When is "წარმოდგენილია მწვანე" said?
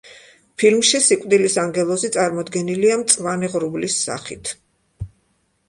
2.17-3.53